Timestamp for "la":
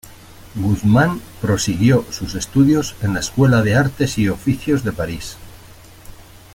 3.13-3.19